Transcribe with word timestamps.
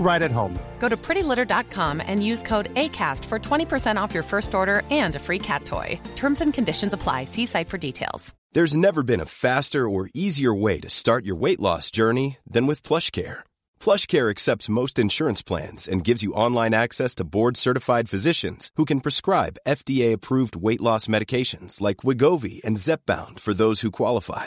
right 0.00 0.22
at 0.22 0.32
home. 0.32 0.58
Go 0.80 0.88
to 0.88 0.96
prettylitter.com 0.96 2.02
and 2.04 2.24
use 2.24 2.42
code 2.42 2.74
ACAST 2.74 3.24
for 3.26 3.38
20% 3.38 4.00
off 4.00 4.12
your 4.12 4.24
first 4.24 4.54
order 4.54 4.82
and 4.90 5.14
a 5.14 5.20
free 5.20 5.38
cat 5.38 5.64
toy. 5.64 6.00
Terms 6.16 6.40
and 6.40 6.52
conditions 6.52 6.92
apply. 6.92 7.24
See 7.24 7.46
site 7.46 7.68
for 7.68 7.78
details. 7.78 8.34
There's 8.52 8.76
never 8.76 9.04
been 9.04 9.20
a 9.20 9.26
faster 9.26 9.88
or 9.88 10.10
easier 10.12 10.52
way 10.52 10.80
to 10.80 10.90
start 10.90 11.24
your 11.24 11.36
weight 11.36 11.60
loss 11.60 11.88
journey 11.92 12.38
than 12.44 12.66
with 12.66 12.82
PlushCare. 12.82 13.44
PlushCare 13.78 14.28
accepts 14.28 14.68
most 14.68 14.98
insurance 14.98 15.40
plans 15.40 15.86
and 15.86 16.02
gives 16.02 16.24
you 16.24 16.32
online 16.32 16.74
access 16.74 17.14
to 17.16 17.30
board-certified 17.36 18.08
physicians 18.08 18.70
who 18.74 18.84
can 18.84 19.00
prescribe 19.00 19.60
FDA-approved 19.68 20.56
weight 20.56 20.80
loss 20.80 21.06
medications 21.06 21.80
like 21.80 21.98
Wegovy 21.98 22.60
and 22.64 22.76
Zepbound 22.76 23.38
for 23.38 23.54
those 23.54 23.82
who 23.82 23.92
qualify. 23.92 24.46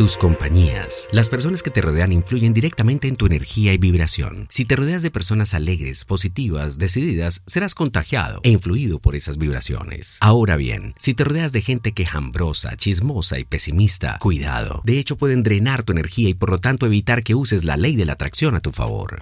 Tus 0.00 0.16
compañías. 0.16 1.10
Las 1.12 1.28
personas 1.28 1.62
que 1.62 1.68
te 1.68 1.82
rodean 1.82 2.10
influyen 2.10 2.54
directamente 2.54 3.06
en 3.06 3.16
tu 3.16 3.26
energía 3.26 3.74
y 3.74 3.76
vibración. 3.76 4.46
Si 4.48 4.64
te 4.64 4.74
rodeas 4.74 5.02
de 5.02 5.10
personas 5.10 5.52
alegres, 5.52 6.06
positivas, 6.06 6.78
decididas, 6.78 7.42
serás 7.46 7.74
contagiado 7.74 8.40
e 8.42 8.48
influido 8.48 8.98
por 8.98 9.14
esas 9.14 9.36
vibraciones. 9.36 10.16
Ahora 10.22 10.56
bien, 10.56 10.94
si 10.96 11.12
te 11.12 11.24
rodeas 11.24 11.52
de 11.52 11.60
gente 11.60 11.92
quejambrosa, 11.92 12.76
chismosa 12.76 13.38
y 13.38 13.44
pesimista, 13.44 14.16
cuidado. 14.20 14.80
De 14.84 14.98
hecho, 14.98 15.18
pueden 15.18 15.42
drenar 15.42 15.82
tu 15.82 15.92
energía 15.92 16.30
y 16.30 16.34
por 16.34 16.48
lo 16.48 16.56
tanto 16.56 16.86
evitar 16.86 17.22
que 17.22 17.34
uses 17.34 17.66
la 17.66 17.76
ley 17.76 17.94
de 17.94 18.06
la 18.06 18.14
atracción 18.14 18.56
a 18.56 18.60
tu 18.60 18.72
favor. 18.72 19.18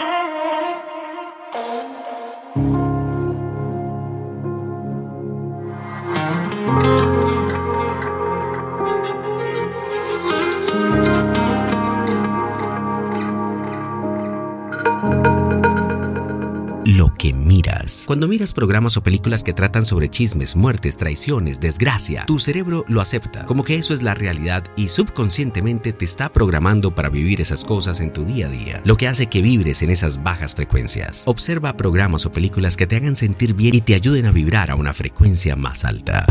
Miras. 17.32 18.04
Cuando 18.06 18.28
miras 18.28 18.52
programas 18.52 18.96
o 18.96 19.02
películas 19.02 19.44
que 19.44 19.52
tratan 19.52 19.84
sobre 19.84 20.08
chismes, 20.08 20.56
muertes, 20.56 20.96
traiciones, 20.96 21.60
desgracia, 21.60 22.24
tu 22.26 22.38
cerebro 22.38 22.84
lo 22.88 23.00
acepta, 23.00 23.44
como 23.46 23.64
que 23.64 23.76
eso 23.76 23.94
es 23.94 24.02
la 24.02 24.14
realidad 24.14 24.64
y 24.76 24.88
subconscientemente 24.88 25.92
te 25.92 26.04
está 26.04 26.32
programando 26.32 26.94
para 26.94 27.08
vivir 27.08 27.40
esas 27.40 27.64
cosas 27.64 28.00
en 28.00 28.12
tu 28.12 28.24
día 28.24 28.46
a 28.46 28.50
día, 28.50 28.80
lo 28.84 28.96
que 28.96 29.08
hace 29.08 29.26
que 29.26 29.42
vibres 29.42 29.82
en 29.82 29.90
esas 29.90 30.22
bajas 30.22 30.54
frecuencias. 30.54 31.22
Observa 31.26 31.76
programas 31.76 32.26
o 32.26 32.32
películas 32.32 32.76
que 32.76 32.86
te 32.86 32.96
hagan 32.96 33.16
sentir 33.16 33.54
bien 33.54 33.74
y 33.74 33.80
te 33.80 33.94
ayuden 33.94 34.26
a 34.26 34.32
vibrar 34.32 34.70
a 34.70 34.74
una 34.74 34.94
frecuencia 34.94 35.56
más 35.56 35.84
alta. 35.84 36.26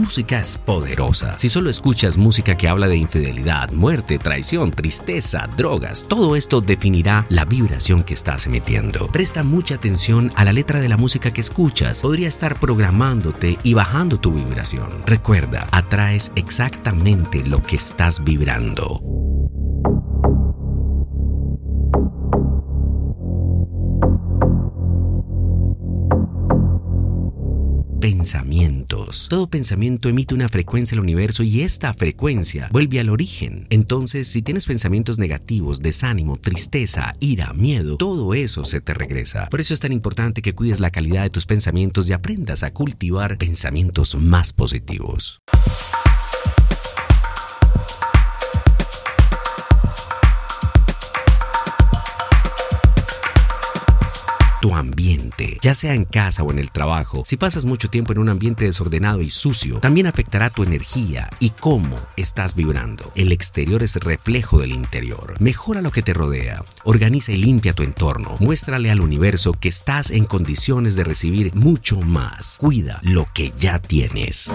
Música. 0.00 0.38
Es 0.38 0.56
poderosa. 0.56 1.38
Si 1.38 1.48
solo 1.48 1.70
escuchas 1.70 2.16
música 2.16 2.56
que 2.56 2.68
habla 2.68 2.88
de 2.88 2.96
infidelidad, 2.96 3.70
muerte, 3.72 4.18
traición, 4.18 4.70
tristeza, 4.70 5.48
drogas, 5.56 6.06
todo 6.08 6.36
esto 6.36 6.60
definirá 6.60 7.26
la 7.28 7.44
vibración 7.44 8.02
que 8.02 8.14
estás 8.14 8.46
emitiendo. 8.46 9.06
Presta 9.12 9.42
mucha 9.42 9.74
atención 9.74 10.32
a 10.36 10.44
la 10.44 10.52
letra 10.52 10.80
de 10.80 10.88
la 10.88 10.96
música 10.96 11.32
que 11.32 11.40
escuchas. 11.40 12.02
Podría 12.02 12.28
estar 12.28 12.58
programándote 12.58 13.58
y 13.62 13.74
bajando 13.74 14.18
tu 14.18 14.32
vibración. 14.32 14.88
Recuerda, 15.06 15.68
atraes 15.70 16.32
exactamente 16.34 17.44
lo 17.44 17.62
que 17.62 17.76
estás 17.76 18.24
vibrando. 18.24 19.19
Pensamientos. 28.20 29.28
Todo 29.30 29.48
pensamiento 29.48 30.10
emite 30.10 30.34
una 30.34 30.50
frecuencia 30.50 30.94
al 30.94 31.00
universo 31.00 31.42
y 31.42 31.62
esta 31.62 31.94
frecuencia 31.94 32.68
vuelve 32.70 33.00
al 33.00 33.08
origen. 33.08 33.66
Entonces, 33.70 34.28
si 34.28 34.42
tienes 34.42 34.66
pensamientos 34.66 35.18
negativos, 35.18 35.80
desánimo, 35.80 36.36
tristeza, 36.36 37.14
ira, 37.18 37.54
miedo, 37.54 37.96
todo 37.96 38.34
eso 38.34 38.66
se 38.66 38.82
te 38.82 38.92
regresa. 38.92 39.48
Por 39.48 39.62
eso 39.62 39.72
es 39.72 39.80
tan 39.80 39.92
importante 39.92 40.42
que 40.42 40.54
cuides 40.54 40.80
la 40.80 40.90
calidad 40.90 41.22
de 41.22 41.30
tus 41.30 41.46
pensamientos 41.46 42.10
y 42.10 42.12
aprendas 42.12 42.62
a 42.62 42.74
cultivar 42.74 43.38
pensamientos 43.38 44.14
más 44.14 44.52
positivos. 44.52 45.40
Tu 54.60 54.74
ambiente, 54.74 55.58
ya 55.62 55.74
sea 55.74 55.94
en 55.94 56.04
casa 56.04 56.42
o 56.42 56.50
en 56.50 56.58
el 56.58 56.70
trabajo. 56.70 57.22
Si 57.24 57.36
pasas 57.36 57.64
mucho 57.64 57.88
tiempo 57.88 58.12
en 58.12 58.18
un 58.18 58.28
ambiente 58.28 58.64
desordenado 58.64 59.22
y 59.22 59.30
sucio, 59.30 59.78
también 59.78 60.06
afectará 60.06 60.50
tu 60.50 60.62
energía 60.62 61.30
y 61.40 61.50
cómo 61.50 61.96
estás 62.16 62.54
vibrando. 62.54 63.10
El 63.14 63.32
exterior 63.32 63.82
es 63.82 63.96
reflejo 63.96 64.58
del 64.58 64.72
interior. 64.72 65.36
Mejora 65.40 65.80
lo 65.80 65.90
que 65.90 66.02
te 66.02 66.14
rodea, 66.14 66.62
organiza 66.84 67.32
y 67.32 67.38
limpia 67.38 67.72
tu 67.72 67.82
entorno. 67.82 68.36
Muéstrale 68.38 68.90
al 68.90 69.00
universo 69.00 69.54
que 69.54 69.68
estás 69.68 70.10
en 70.10 70.24
condiciones 70.24 70.96
de 70.96 71.04
recibir 71.04 71.54
mucho 71.54 72.00
más. 72.00 72.58
Cuida 72.60 73.00
lo 73.02 73.26
que 73.32 73.52
ya 73.58 73.78
tienes. 73.78 74.50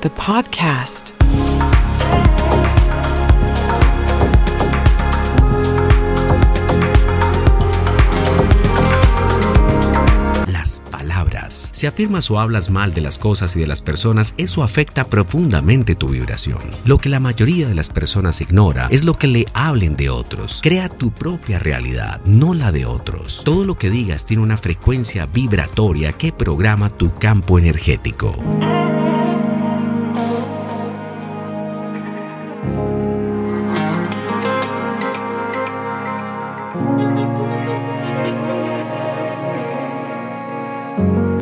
The 0.00 0.10
podcast. 0.10 1.12
Si 11.78 11.86
afirmas 11.86 12.28
o 12.30 12.40
hablas 12.40 12.70
mal 12.70 12.92
de 12.92 13.00
las 13.00 13.18
cosas 13.20 13.54
y 13.54 13.60
de 13.60 13.66
las 13.68 13.82
personas, 13.82 14.34
eso 14.36 14.64
afecta 14.64 15.04
profundamente 15.04 15.94
tu 15.94 16.08
vibración. 16.08 16.58
Lo 16.84 16.98
que 16.98 17.08
la 17.08 17.20
mayoría 17.20 17.68
de 17.68 17.74
las 17.76 17.88
personas 17.88 18.40
ignora 18.40 18.88
es 18.90 19.04
lo 19.04 19.14
que 19.14 19.28
le 19.28 19.46
hablen 19.54 19.94
de 19.94 20.10
otros. 20.10 20.60
Crea 20.60 20.88
tu 20.88 21.12
propia 21.12 21.60
realidad, 21.60 22.20
no 22.24 22.52
la 22.52 22.72
de 22.72 22.84
otros. 22.84 23.42
Todo 23.44 23.64
lo 23.64 23.78
que 23.78 23.90
digas 23.90 24.26
tiene 24.26 24.42
una 24.42 24.56
frecuencia 24.56 25.26
vibratoria 25.26 26.10
que 26.12 26.32
programa 26.32 26.90
tu 26.90 27.14
campo 27.14 27.60
energético. 27.60 28.34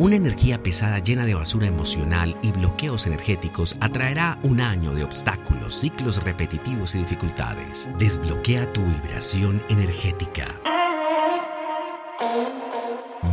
Una 0.07 0.15
energía 0.15 0.63
pesada 0.63 0.99
llena 0.99 1.25
de 1.25 1.33
basura 1.33 1.67
emocional 1.67 2.37
y 2.41 2.53
bloqueos 2.53 3.07
energéticos 3.07 3.75
atraerá 3.81 4.39
un 4.41 4.61
año 4.61 4.95
de 4.95 5.03
obstáculos, 5.03 5.75
ciclos 5.75 6.23
repetitivos 6.23 6.95
y 6.95 6.99
dificultades. 6.99 7.89
Desbloquea 7.99 8.71
tu 8.71 8.85
vibración 8.85 9.61
energética. 9.67 10.45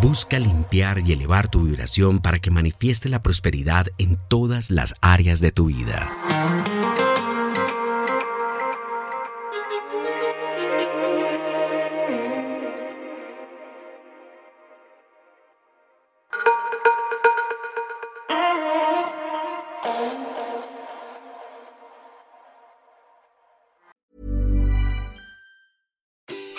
Busca 0.02 0.40
limpiar 0.40 0.98
y 0.98 1.12
elevar 1.12 1.46
tu 1.46 1.62
vibración 1.62 2.18
para 2.18 2.40
que 2.40 2.50
manifieste 2.50 3.08
la 3.08 3.22
prosperidad 3.22 3.86
en 3.98 4.18
todas 4.26 4.72
las 4.72 4.96
áreas 5.00 5.38
de 5.38 5.52
tu 5.52 5.66
vida. 5.66 6.10